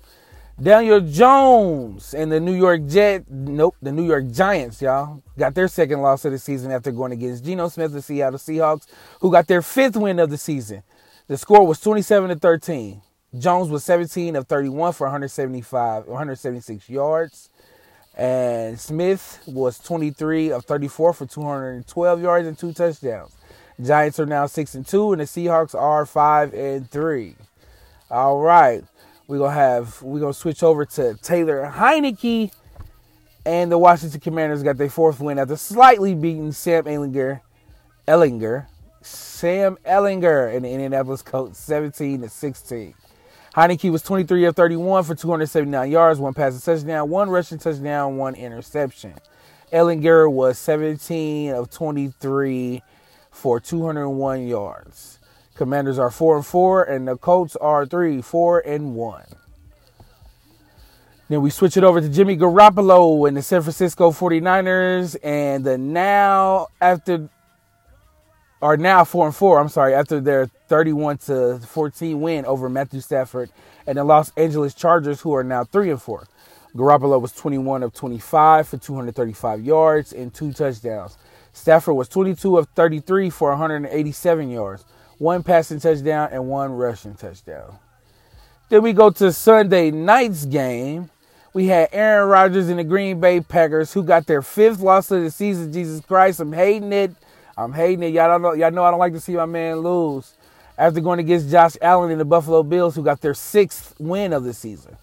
Daniel 0.61 1.01
Jones 1.01 2.15
and 2.15 2.31
the 2.31 2.39
New 2.39 2.55
York 2.55 2.87
Jet, 2.87 3.25
nope, 3.29 3.75
the 3.79 3.91
New 3.91 4.05
York 4.05 4.31
Giants, 4.31 4.81
y'all, 4.81 5.21
got 5.37 5.53
their 5.53 5.67
second 5.67 6.01
loss 6.01 6.25
of 6.25 6.31
the 6.31 6.39
season 6.39 6.71
after 6.71 6.91
going 6.91 7.11
against 7.11 7.45
Geno 7.45 7.67
Smith, 7.67 7.91
the 7.91 8.01
Seattle 8.01 8.39
Seahawks, 8.39 8.87
who 9.21 9.31
got 9.31 9.45
their 9.45 9.61
fifth 9.61 9.95
win 9.95 10.17
of 10.17 10.31
the 10.31 10.37
season. 10.37 10.81
The 11.27 11.37
score 11.37 11.67
was 11.67 11.79
27 11.79 12.29
to 12.29 12.35
13. 12.37 13.03
Jones 13.37 13.69
was 13.69 13.83
17 13.83 14.35
of 14.35 14.47
31 14.47 14.93
for 14.93 15.05
175, 15.05 16.07
176 16.07 16.89
yards. 16.89 17.49
And 18.15 18.79
Smith 18.79 19.43
was 19.45 19.77
23 19.77 20.51
of 20.51 20.65
34 20.65 21.13
for 21.13 21.25
212 21.27 22.21
yards 22.21 22.47
and 22.47 22.57
two 22.57 22.73
touchdowns. 22.73 23.35
Giants 23.79 24.19
are 24.19 24.25
now 24.25 24.47
6 24.47 24.73
and 24.73 24.87
2 24.87 25.11
and 25.11 25.21
the 25.21 25.25
Seahawks 25.25 25.75
are 25.79 26.03
5 26.07 26.53
and 26.55 26.89
3. 26.89 27.35
All 28.09 28.39
right. 28.39 28.83
We're 29.27 29.39
to 29.39 29.51
have 29.51 30.01
we're 30.01 30.25
to 30.25 30.33
switch 30.33 30.63
over 30.63 30.85
to 30.85 31.15
Taylor 31.15 31.69
Heinicke 31.75 32.49
and 33.45 33.69
the 33.69 33.77
Washington 33.77 34.21
Commanders 34.21 34.63
got 34.63 34.77
their 34.77 34.89
fourth 34.89 35.19
win 35.19 35.37
after 35.37 35.57
slightly 35.57 36.15
beating 36.15 36.53
Sam 36.53 36.85
Ehlinger 36.85 37.41
Ehlinger 38.07 38.67
Sam 39.01 39.77
Ehlinger 39.85 40.55
and 40.55 40.63
the 40.63 40.69
Indianapolis 40.69 41.21
Colts 41.21 41.59
17 41.59 42.21
to 42.21 42.29
16. 42.29 42.93
Heinicke 43.53 43.91
was 43.91 44.01
23 44.01 44.45
of 44.45 44.55
31 44.55 45.03
for 45.03 45.15
279 45.15 45.91
yards, 45.91 46.19
one 46.19 46.33
passing 46.33 46.61
touchdown, 46.61 47.09
one 47.09 47.29
rushing 47.29 47.57
touchdown, 47.57 48.15
one 48.15 48.33
interception. 48.35 49.13
Ehlinger 49.73 50.31
was 50.31 50.57
17 50.57 51.51
of 51.51 51.69
23 51.69 52.81
for 53.31 53.59
201 53.59 54.47
yards. 54.47 55.16
Commanders 55.57 55.97
are 55.97 56.11
4 56.11 56.37
and 56.37 56.45
4 56.45 56.83
and 56.83 57.07
the 57.07 57.17
Colts 57.17 57.55
are 57.55 57.85
3 57.85 58.21
4 58.21 58.59
and 58.59 58.95
1. 58.95 59.23
Then 61.29 61.41
we 61.41 61.49
switch 61.49 61.75
it 61.75 61.83
over 61.83 61.99
to 61.99 62.07
Jimmy 62.07 62.37
Garoppolo 62.37 63.27
and 63.27 63.35
the 63.35 63.41
San 63.41 63.61
Francisco 63.61 64.11
49ers 64.11 65.17
and 65.23 65.65
the 65.65 65.77
now 65.77 66.67
after 66.79 67.29
are 68.61 68.77
now 68.77 69.03
4 69.03 69.27
and 69.27 69.35
4, 69.35 69.59
I'm 69.59 69.69
sorry, 69.69 69.93
after 69.93 70.19
their 70.19 70.47
31 70.67 71.17
to 71.19 71.59
14 71.59 72.19
win 72.21 72.45
over 72.45 72.69
Matthew 72.69 73.01
Stafford 73.01 73.49
and 73.85 73.97
the 73.97 74.03
Los 74.03 74.31
Angeles 74.37 74.73
Chargers 74.73 75.21
who 75.21 75.33
are 75.33 75.43
now 75.43 75.63
3 75.63 75.91
and 75.91 76.01
4. 76.01 76.27
Garoppolo 76.75 77.19
was 77.19 77.31
21 77.33 77.83
of 77.83 77.93
25 77.93 78.67
for 78.67 78.77
235 78.77 79.61
yards 79.61 80.13
and 80.13 80.33
two 80.33 80.53
touchdowns. 80.53 81.17
Stafford 81.53 81.95
was 81.95 82.07
22 82.07 82.57
of 82.57 82.67
33 82.75 83.31
for 83.31 83.49
187 83.49 84.49
yards, 84.49 84.85
one 85.17 85.43
passing 85.43 85.79
touchdown 85.79 86.29
and 86.31 86.47
one 86.47 86.71
rushing 86.71 87.15
touchdown. 87.15 87.79
Then 88.69 88.83
we 88.83 88.93
go 88.93 89.09
to 89.11 89.31
Sunday 89.31 89.91
night's 89.91 90.45
game. 90.45 91.09
We 91.53 91.67
had 91.67 91.89
Aaron 91.91 92.29
Rodgers 92.29 92.69
and 92.69 92.77
the 92.77 92.83
Green 92.83 93.19
Bay 93.19 93.41
Packers 93.41 93.93
who 93.93 94.03
got 94.03 94.27
their 94.27 94.41
fifth 94.41 94.79
loss 94.79 95.09
of 95.09 95.23
the 95.23 95.31
season. 95.31 95.71
Jesus 95.73 96.05
Christ, 96.05 96.39
I'm 96.39 96.53
hating 96.53 96.93
it. 96.93 97.11
I'm 97.57 97.73
hating 97.73 98.03
it. 98.03 98.13
Y'all 98.13 98.27
don't 98.27 98.41
know. 98.41 98.53
Y'all 98.53 98.71
know 98.71 98.83
I 98.83 98.91
don't 98.91 98.99
like 98.99 99.13
to 99.13 99.19
see 99.19 99.33
my 99.33 99.45
man 99.45 99.77
lose. 99.77 100.33
After 100.77 100.99
going 100.99 101.19
against 101.19 101.49
Josh 101.49 101.75
Allen 101.81 102.11
and 102.11 102.19
the 102.19 102.25
Buffalo 102.25 102.61
Bills, 102.61 102.95
who 102.95 103.03
got 103.03 103.21
their 103.21 103.33
sixth 103.33 103.95
win 103.99 104.31
of 104.33 104.43
the 104.43 104.53
season. 104.53 104.95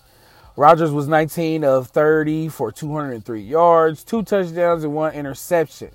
Rodgers 0.57 0.93
was 0.93 1.09
19 1.09 1.65
of 1.65 1.89
30 1.89 2.49
for 2.49 2.71
203 2.71 3.41
yards, 3.41 4.05
two 4.05 4.23
touchdowns, 4.23 4.85
and 4.85 4.95
one 4.95 5.13
interception. 5.15 5.91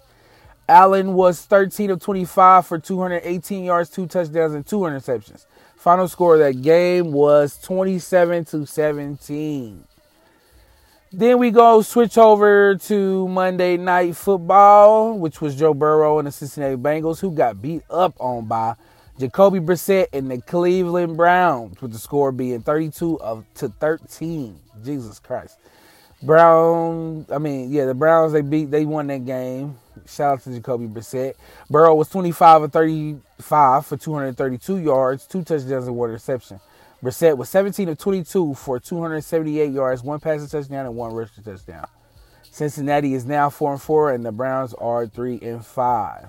Allen 0.69 1.15
was 1.15 1.41
13 1.41 1.89
of 1.89 1.99
25 1.99 2.67
for 2.67 2.77
218 2.77 3.63
yards, 3.63 3.89
two 3.89 4.05
touchdowns, 4.05 4.53
and 4.53 4.65
two 4.65 4.81
interceptions. 4.81 5.47
Final 5.75 6.07
score 6.07 6.35
of 6.35 6.39
that 6.41 6.61
game 6.61 7.11
was 7.11 7.57
27 7.61 8.45
to 8.45 8.67
17. 8.67 9.83
Then 11.11 11.39
we 11.39 11.49
go 11.49 11.81
switch 11.81 12.19
over 12.19 12.75
to 12.75 13.27
Monday 13.27 13.77
Night 13.77 14.15
Football, 14.15 15.17
which 15.17 15.41
was 15.41 15.55
Joe 15.55 15.73
Burrow 15.73 16.19
and 16.19 16.27
the 16.27 16.31
Cincinnati 16.31 16.75
Bengals, 16.75 17.19
who 17.19 17.31
got 17.31 17.59
beat 17.59 17.81
up 17.89 18.13
on 18.19 18.45
by 18.45 18.75
Jacoby 19.17 19.59
Brissett 19.59 20.09
and 20.13 20.29
the 20.29 20.39
Cleveland 20.39 21.17
Browns, 21.17 21.81
with 21.81 21.93
the 21.93 21.97
score 21.97 22.31
being 22.31 22.61
32 22.61 23.19
of 23.21 23.43
to 23.55 23.69
13. 23.69 24.59
Jesus 24.85 25.17
Christ. 25.17 25.57
Brown, 26.21 27.25
I 27.31 27.37
mean, 27.37 27.71
yeah, 27.71 27.85
the 27.85 27.93
Browns 27.93 28.33
they 28.33 28.41
beat, 28.41 28.71
they 28.71 28.85
won 28.85 29.07
that 29.07 29.25
game. 29.25 29.77
Shout 30.07 30.33
out 30.33 30.43
to 30.43 30.51
Jacoby 30.51 30.87
Brissett. 30.87 31.35
Burrow 31.69 31.95
was 31.95 32.09
25 32.09 32.63
of 32.63 32.71
35 32.71 33.85
for 33.85 33.97
232 33.97 34.77
yards, 34.79 35.25
two 35.25 35.43
touchdowns 35.43 35.87
and 35.87 35.95
one 35.95 36.09
interception. 36.09 36.59
Brissett 37.01 37.37
was 37.37 37.49
17 37.49 37.89
of 37.89 37.97
22 37.97 38.55
for 38.55 38.79
278 38.79 39.71
yards, 39.71 40.03
one 40.03 40.19
passing 40.19 40.47
touchdown 40.47 40.85
and 40.85 40.95
one 40.95 41.13
rushing 41.13 41.43
touchdown. 41.43 41.87
Cincinnati 42.51 43.13
is 43.13 43.25
now 43.25 43.49
4 43.49 43.73
and 43.73 43.81
4 43.81 44.13
and 44.13 44.25
the 44.25 44.31
Browns 44.31 44.73
are 44.73 45.07
3 45.07 45.39
and 45.41 45.65
5. 45.65 46.27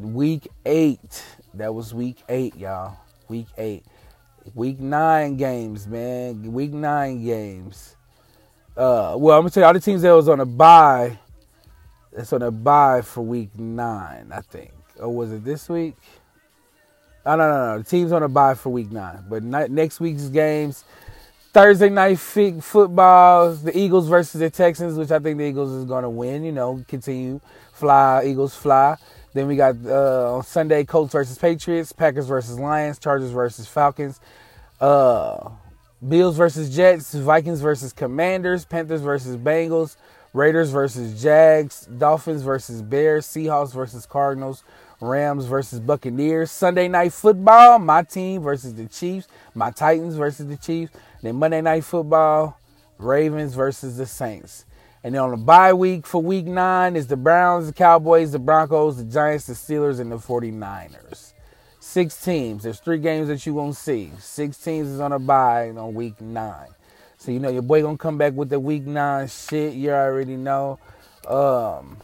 Week 0.00 0.48
8 0.66 1.24
that 1.56 1.72
was 1.72 1.94
week 1.94 2.22
eight, 2.28 2.56
y'all. 2.56 2.96
Week 3.28 3.46
eight. 3.58 3.84
Week 4.54 4.80
nine 4.80 5.36
games, 5.36 5.86
man. 5.86 6.52
Week 6.52 6.72
nine 6.72 7.24
games. 7.24 7.94
Uh, 8.76 9.14
well, 9.16 9.36
I'm 9.36 9.42
gonna 9.42 9.50
tell 9.50 9.62
you 9.62 9.66
all 9.66 9.72
the 9.72 9.80
teams 9.80 10.02
that 10.02 10.12
was 10.12 10.28
on 10.28 10.40
a 10.40 10.46
bye. 10.46 11.18
It's 12.12 12.32
on 12.32 12.42
a 12.42 12.50
bye 12.50 13.02
for 13.02 13.22
week 13.22 13.56
nine, 13.58 14.30
I 14.32 14.40
think. 14.40 14.70
Or 14.98 15.12
was 15.12 15.32
it 15.32 15.44
this 15.44 15.68
week? 15.68 15.94
Oh, 17.26 17.36
no, 17.36 17.48
no, 17.48 17.72
no. 17.72 17.78
The 17.78 17.84
team's 17.84 18.12
on 18.12 18.22
a 18.22 18.28
bye 18.28 18.54
for 18.54 18.70
week 18.70 18.92
nine. 18.92 19.24
But 19.28 19.42
next 19.42 19.98
week's 19.98 20.28
games, 20.28 20.84
Thursday 21.52 21.88
night 21.88 22.18
football, 22.18 23.54
the 23.54 23.76
Eagles 23.76 24.08
versus 24.08 24.40
the 24.40 24.50
Texans, 24.50 24.98
which 24.98 25.10
I 25.10 25.18
think 25.18 25.38
the 25.38 25.44
Eagles 25.44 25.72
is 25.72 25.84
going 25.86 26.02
to 26.02 26.10
win. 26.10 26.44
You 26.44 26.52
know, 26.52 26.84
continue 26.86 27.40
fly, 27.72 28.24
Eagles 28.26 28.54
fly. 28.54 28.96
Then 29.32 29.48
we 29.48 29.56
got 29.56 29.74
uh, 29.84 30.36
on 30.36 30.44
Sunday 30.44 30.84
Colts 30.84 31.12
versus 31.12 31.38
Patriots, 31.38 31.92
Packers 31.92 32.26
versus 32.26 32.58
Lions, 32.58 32.98
Chargers 32.98 33.30
versus 33.30 33.66
Falcons, 33.66 34.20
uh, 34.80 35.48
Bills 36.08 36.36
versus 36.36 36.74
Jets, 36.74 37.14
Vikings 37.14 37.60
versus 37.60 37.92
Commanders, 37.92 38.64
Panthers 38.64 39.00
versus 39.00 39.36
Bengals, 39.36 39.96
Raiders 40.32 40.70
versus 40.70 41.22
Jags, 41.22 41.86
Dolphins 41.86 42.42
versus 42.42 42.82
Bears, 42.82 43.26
Seahawks 43.26 43.72
versus 43.72 44.04
Cardinals, 44.04 44.64
Rams 45.00 45.46
versus 45.46 45.80
Buccaneers. 45.80 46.50
Sunday 46.50 46.88
night 46.88 47.12
football, 47.12 47.78
my 47.78 48.02
team 48.02 48.42
versus 48.42 48.74
the 48.74 48.86
Chiefs, 48.86 49.28
my 49.54 49.70
Titans 49.70 50.16
versus 50.16 50.46
the 50.46 50.56
Chiefs. 50.56 50.92
Then 51.22 51.36
Monday 51.36 51.60
night 51.60 51.84
football, 51.84 52.58
Ravens 52.98 53.54
versus 53.54 53.96
the 53.96 54.06
Saints. 54.06 54.64
And 55.04 55.14
then 55.14 55.22
on 55.22 55.30
the 55.30 55.36
bye 55.36 55.74
week 55.74 56.06
for 56.06 56.22
week 56.22 56.46
nine 56.46 56.96
is 56.96 57.06
the 57.06 57.16
Browns, 57.16 57.66
the 57.66 57.72
Cowboys, 57.74 58.32
the 58.32 58.38
Broncos, 58.38 58.96
the 58.96 59.04
Giants, 59.04 59.46
the 59.46 59.52
Steelers, 59.52 60.00
and 60.00 60.10
the 60.10 60.16
49ers. 60.16 61.33
Six 61.94 62.24
teams. 62.24 62.64
There's 62.64 62.80
three 62.80 62.98
games 62.98 63.28
that 63.28 63.46
you 63.46 63.54
won't 63.54 63.76
see. 63.76 64.10
Six 64.18 64.58
teams 64.58 64.88
is 64.88 64.98
on 64.98 65.12
a 65.12 65.18
bye 65.20 65.70
on 65.70 65.94
week 65.94 66.20
nine. 66.20 66.70
So 67.18 67.30
you 67.30 67.38
know 67.38 67.48
your 67.48 67.62
boy 67.62 67.82
gonna 67.82 67.96
come 67.96 68.18
back 68.18 68.32
with 68.32 68.48
the 68.48 68.58
week 68.58 68.84
nine 68.84 69.28
shit. 69.28 69.74
You 69.74 69.92
already 69.92 70.34
know. 70.34 70.80
Um, 71.28 71.98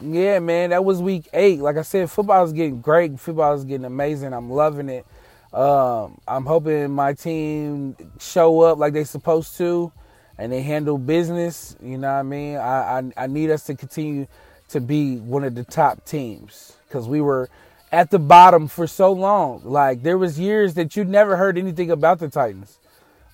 yeah, 0.00 0.38
man, 0.38 0.70
that 0.70 0.84
was 0.84 1.02
week 1.02 1.26
eight. 1.32 1.58
Like 1.58 1.76
I 1.76 1.82
said, 1.82 2.08
football 2.08 2.44
is 2.44 2.52
getting 2.52 2.80
great. 2.80 3.18
Football 3.18 3.54
is 3.54 3.64
getting 3.64 3.84
amazing. 3.84 4.32
I'm 4.32 4.48
loving 4.48 4.88
it. 4.88 5.04
Um, 5.52 6.20
I'm 6.28 6.46
hoping 6.46 6.92
my 6.92 7.14
team 7.14 7.96
show 8.20 8.60
up 8.60 8.78
like 8.78 8.92
they 8.92 9.02
supposed 9.02 9.56
to 9.56 9.90
and 10.38 10.52
they 10.52 10.62
handle 10.62 10.98
business. 10.98 11.76
You 11.82 11.98
know 11.98 12.12
what 12.12 12.20
I 12.20 12.22
mean? 12.22 12.56
I, 12.58 13.00
I, 13.00 13.24
I 13.24 13.26
need 13.26 13.50
us 13.50 13.64
to 13.64 13.74
continue 13.74 14.28
to 14.68 14.80
be 14.80 15.16
one 15.16 15.42
of 15.42 15.56
the 15.56 15.64
top 15.64 16.04
teams 16.04 16.76
because 16.86 17.08
we 17.08 17.20
were 17.20 17.50
at 17.92 18.10
the 18.10 18.18
bottom 18.18 18.68
for 18.68 18.86
so 18.86 19.12
long. 19.12 19.62
Like 19.64 20.02
there 20.02 20.18
was 20.18 20.38
years 20.38 20.74
that 20.74 20.96
you 20.96 21.04
never 21.04 21.36
heard 21.36 21.58
anything 21.58 21.90
about 21.90 22.18
the 22.18 22.28
Titans. 22.28 22.78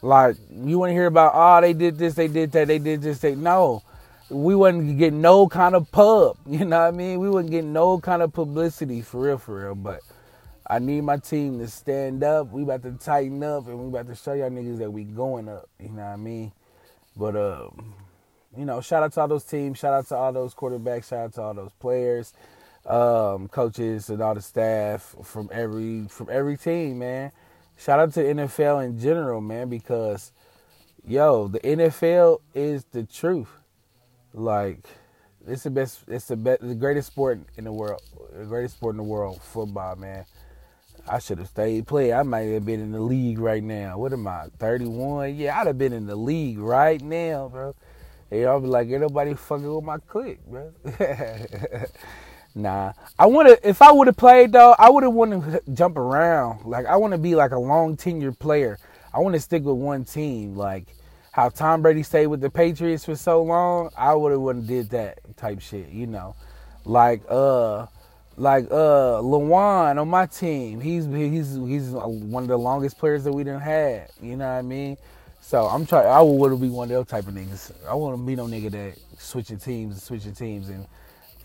Like 0.03 0.37
you 0.51 0.79
want 0.79 0.91
to 0.91 0.95
hear 0.95 1.07
about, 1.07 1.33
oh, 1.35 1.61
they 1.61 1.73
did 1.73 1.99
this, 1.99 2.15
they 2.15 2.29
did 2.29 2.53
that, 2.53 2.69
they 2.69 2.79
did 2.79 3.03
this, 3.03 3.19
they 3.19 3.35
no. 3.35 3.83
We 4.29 4.57
wasn't 4.57 4.99
get 4.99 5.13
no 5.13 5.49
kind 5.49 5.75
of 5.75 5.91
pub. 5.93 6.37
You 6.47 6.65
know 6.65 6.81
what 6.81 6.89
I 6.89 6.91
mean? 6.91 7.21
We 7.21 7.31
wasn't 7.31 7.53
get 7.53 7.65
no 7.65 8.01
kind 8.01 8.23
of 8.23 8.33
publicity 8.33 9.03
for 9.03 9.21
real, 9.21 9.39
for 9.39 9.63
real. 9.63 9.75
But 9.75 10.01
I 10.69 10.79
need 10.81 11.03
my 11.03 11.19
team 11.19 11.59
to 11.61 11.69
stand 11.69 12.25
up. 12.25 12.51
We 12.51 12.63
about 12.63 12.83
to 12.83 12.93
tighten 12.93 13.43
up 13.43 13.69
and 13.69 13.79
we 13.79 13.89
about 13.89 14.09
to 14.09 14.17
show 14.17 14.33
y'all 14.33 14.51
niggas 14.51 14.79
that 14.79 14.91
we 14.91 15.05
going 15.05 15.49
up. 15.49 15.69
You 15.79 15.91
know 15.91 16.03
what 16.03 16.09
I 16.09 16.17
mean? 16.17 16.53
But 17.17 17.37
um, 17.37 17.95
you 18.57 18.65
know, 18.65 18.81
shout 18.81 19.03
out 19.03 19.13
to 19.15 19.21
all 19.21 19.29
those 19.29 19.45
teams, 19.45 19.79
shout 19.79 19.95
out 19.95 20.07
to 20.09 20.17
all 20.17 20.33
those 20.33 20.55
quarterbacks, 20.55 21.09
shout 21.09 21.21
out 21.21 21.35
to 21.35 21.43
all 21.43 21.55
those 21.55 21.73
players, 21.79 22.33
um, 22.87 23.49
coaches, 23.49 24.11
and 24.11 24.23
all 24.23 24.35
the 24.35 24.43
staff 24.43 25.15
from 25.23 25.49
every 25.53 26.07
from 26.09 26.29
every 26.31 26.57
team, 26.57 27.01
man. 27.01 27.33
Shout 27.77 27.99
out 27.99 28.13
to 28.15 28.23
NFL 28.23 28.85
in 28.85 28.99
general, 28.99 29.41
man, 29.41 29.69
because 29.69 30.33
yo, 31.07 31.49
the 31.49 31.61
NFL 31.61 32.41
is 32.55 32.85
the 32.93 33.05
truth. 33.05 33.51
Like 34.33 34.87
it's 35.47 35.63
the 35.63 35.71
best. 35.71 36.01
It's 36.09 36.27
the 36.27 36.37
best. 36.37 36.61
The 36.63 36.75
greatest 36.75 37.09
sport 37.09 37.41
in 37.57 37.65
the 37.65 37.73
world. 37.73 38.03
The 38.33 38.45
greatest 38.45 38.77
sport 38.77 38.95
in 38.95 38.99
the 38.99 39.05
world. 39.05 39.41
Football, 39.43 39.97
man. 39.97 40.25
I 41.09 41.21
should 41.21 41.39
have 41.39 41.49
stayed 41.49 41.87
playing. 41.87 42.15
I 42.15 42.23
might 42.25 42.47
have 42.47 42.67
been 42.67 42.81
in 42.81 42.91
the 42.91 43.01
league 43.01 43.39
right 43.39 43.63
now. 43.63 43.97
What 43.97 44.13
am 44.13 44.27
I, 44.27 44.47
31? 44.59 45.37
Yeah, 45.37 45.61
I'd 45.61 45.69
have 45.69 45.79
been 45.79 45.93
in 45.93 46.07
the 46.07 46.17
league 46.17 46.59
right 46.59 47.01
now, 47.01 47.49
bro. 47.49 47.77
Hey, 48.29 48.45
I'll 48.45 48.61
be 48.61 48.67
like, 48.67 48.89
ain't 48.89 49.03
nobody 49.03 49.35
fucking 49.35 49.73
with 49.73 49.85
my 49.85 49.99
clique, 49.99 50.45
bro. 50.45 50.73
nah. 52.57 52.93
I 53.19 53.27
would 53.27 53.47
have, 53.47 53.59
if 53.63 53.83
I 53.83 53.93
would 53.93 54.09
have 54.09 54.17
played, 54.17 54.53
though, 54.53 54.75
I 54.79 54.91
would 54.91 55.05
have 55.05 55.13
wanted 55.13 55.43
to 55.53 55.73
jump 55.73 55.97
around. 55.97 56.65
Like, 56.65 56.87
I 56.87 56.97
want 56.97 57.13
to 57.13 57.19
be 57.19 57.35
like 57.35 57.53
a 57.53 57.59
long 57.59 57.97
tenured 57.97 58.39
player. 58.39 58.79
I 59.15 59.21
want 59.21 59.35
to 59.35 59.41
stick 59.41 59.63
with 59.63 59.77
one 59.77 60.05
team. 60.05 60.57
Like, 60.57 60.89
how 61.31 61.51
Tom 61.51 61.83
Brady 61.83 62.03
stayed 62.03 62.27
with 62.27 62.41
the 62.41 62.51
Patriots 62.51 63.05
for 63.05 63.15
so 63.15 63.43
long, 63.43 63.91
I 63.97 64.15
would 64.15 64.33
have 64.33 64.41
wouldn't 64.41 64.67
did 64.67 64.91
that 64.91 65.19
type 65.37 65.61
shit, 65.61 65.91
you 65.91 66.07
know. 66.07 66.35
Like, 66.85 67.23
uh, 67.29 67.87
like 68.37 68.67
uh 68.67 69.21
Lewan 69.23 70.01
on 70.01 70.09
my 70.09 70.27
team. 70.27 70.81
He's 70.81 71.07
he's 71.07 71.55
he's 71.55 71.91
one 71.91 72.43
of 72.43 72.49
the 72.49 72.59
longest 72.59 72.99
players 72.99 73.25
that 73.25 73.33
we 73.33 73.45
didn't 73.45 73.61
have. 73.61 74.11
You 74.21 74.37
know 74.37 74.47
what 74.47 74.59
I 74.59 74.63
mean? 74.63 74.97
So 75.41 75.67
I'm 75.67 75.87
trying. 75.87 76.07
I 76.07 76.21
would 76.21 76.33
want 76.33 76.53
to 76.53 76.61
be 76.61 76.69
one 76.69 76.91
of 76.91 76.97
those 76.97 77.07
type 77.07 77.29
of 77.29 77.35
niggas. 77.35 77.73
I 77.89 77.95
want 77.95 78.19
to 78.19 78.23
be 78.23 78.37
no 78.37 78.47
nigga 78.47 78.71
that 78.73 78.99
switching 79.19 79.59
teams 79.59 79.95
and 79.95 80.03
switching 80.03 80.35
teams, 80.35 80.69
and 80.69 80.87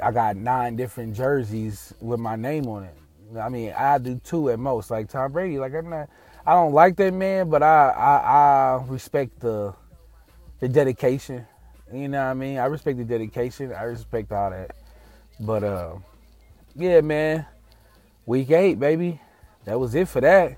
I 0.01 0.11
got 0.11 0.35
nine 0.35 0.75
different 0.75 1.15
jerseys 1.15 1.93
with 1.99 2.19
my 2.19 2.35
name 2.35 2.67
on 2.67 2.83
it. 2.83 2.95
I 3.39 3.49
mean, 3.49 3.73
I 3.77 3.97
do 3.97 4.19
two 4.23 4.49
at 4.49 4.59
most. 4.59 4.91
Like 4.91 5.09
Tom 5.09 5.31
Brady, 5.31 5.59
like 5.59 5.73
I'm 5.73 5.89
not. 5.89 6.09
I 6.45 6.53
don't 6.53 6.73
like 6.73 6.95
that 6.97 7.13
man, 7.13 7.49
but 7.49 7.63
I 7.63 7.89
I, 7.89 8.17
I 8.17 8.85
respect 8.87 9.39
the 9.39 9.73
the 10.59 10.67
dedication. 10.67 11.45
You 11.93 12.07
know 12.07 12.23
what 12.23 12.31
I 12.31 12.33
mean? 12.33 12.57
I 12.57 12.65
respect 12.65 12.97
the 12.97 13.05
dedication. 13.05 13.73
I 13.73 13.83
respect 13.83 14.31
all 14.31 14.49
that. 14.49 14.75
But 15.39 15.63
uh, 15.63 15.95
yeah, 16.75 17.01
man. 17.01 17.45
Week 18.25 18.51
eight, 18.51 18.79
baby. 18.79 19.19
That 19.65 19.79
was 19.79 19.95
it 19.95 20.07
for 20.07 20.21
that. 20.21 20.57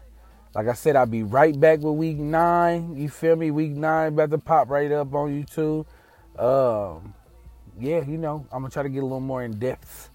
Like 0.54 0.68
I 0.68 0.74
said, 0.74 0.96
I'll 0.96 1.06
be 1.06 1.24
right 1.24 1.58
back 1.60 1.80
with 1.80 1.96
week 1.96 2.18
nine. 2.18 2.96
You 2.96 3.10
feel 3.10 3.36
me? 3.36 3.50
Week 3.50 3.72
nine 3.72 4.10
about 4.10 4.30
to 4.32 4.38
pop 4.38 4.70
right 4.70 4.92
up 4.92 5.14
on 5.16 5.44
YouTube. 5.44 5.86
Um, 6.38 7.16
yeah, 7.80 8.04
you 8.06 8.18
know, 8.18 8.46
I'm 8.52 8.62
gonna 8.62 8.70
try 8.72 8.84
to 8.84 8.90
get 8.90 9.00
a 9.00 9.06
little 9.06 9.20
more 9.20 9.44
in 9.44 9.60
depth, 9.60 10.10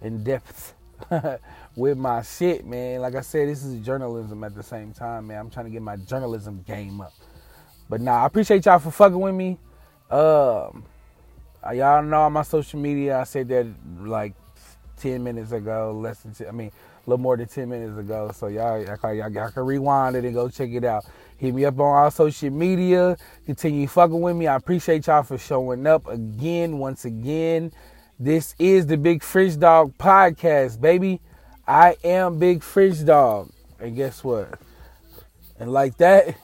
in 0.00 0.22
depth 0.22 0.74
with 1.76 1.98
my 1.98 2.22
shit, 2.22 2.66
man. 2.66 3.00
Like 3.00 3.14
I 3.14 3.20
said, 3.20 3.48
this 3.48 3.64
is 3.64 3.84
journalism 3.84 4.44
at 4.44 4.54
the 4.54 4.62
same 4.62 4.92
time, 4.92 5.28
man. 5.28 5.38
I'm 5.38 5.50
trying 5.50 5.66
to 5.66 5.70
get 5.70 5.82
my 5.82 5.96
journalism 5.96 6.62
game 6.66 7.00
up. 7.00 7.12
But 7.88 8.00
nah, 8.00 8.22
I 8.22 8.26
appreciate 8.26 8.64
y'all 8.64 8.78
for 8.78 8.90
fucking 8.90 9.18
with 9.18 9.34
me. 9.34 9.58
Um, 10.10 10.84
y'all 11.74 12.02
know 12.02 12.22
on 12.22 12.32
my 12.32 12.42
social 12.42 12.78
media, 12.78 13.18
I 13.18 13.24
said 13.24 13.48
that 13.48 13.66
like 14.00 14.34
10 14.98 15.22
minutes 15.22 15.52
ago, 15.52 15.92
less 15.92 16.20
than 16.20 16.34
10, 16.34 16.48
I 16.48 16.50
mean, 16.52 16.72
little 17.06 17.22
more 17.22 17.36
than 17.36 17.48
10 17.48 17.68
minutes 17.68 17.98
ago. 17.98 18.30
So 18.34 18.46
y'all, 18.46 18.82
y'all, 18.82 19.30
y'all, 19.30 19.50
can 19.50 19.64
rewind 19.64 20.16
it 20.16 20.24
and 20.24 20.34
go 20.34 20.48
check 20.48 20.70
it 20.70 20.84
out. 20.84 21.04
Hit 21.36 21.54
me 21.54 21.64
up 21.64 21.78
on 21.80 21.96
all 21.96 22.10
social 22.10 22.50
media. 22.50 23.16
Continue 23.46 23.88
fucking 23.88 24.20
with 24.20 24.36
me. 24.36 24.46
I 24.46 24.56
appreciate 24.56 25.06
y'all 25.06 25.22
for 25.22 25.38
showing 25.38 25.86
up 25.86 26.06
again, 26.06 26.78
once 26.78 27.04
again. 27.04 27.72
This 28.18 28.54
is 28.58 28.86
the 28.86 28.96
Big 28.96 29.22
French 29.22 29.58
Dawg 29.58 29.98
podcast, 29.98 30.80
baby. 30.80 31.20
I 31.66 31.96
am 32.04 32.38
Big 32.38 32.62
French 32.62 33.04
Dawg. 33.04 33.50
And 33.80 33.96
guess 33.96 34.22
what? 34.22 34.60
And 35.58 35.72
like 35.72 35.96
that, 35.96 36.36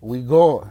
we 0.00 0.22
going. 0.22 0.68